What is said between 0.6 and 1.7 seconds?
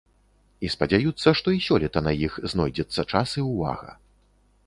І спадзяюцца, што і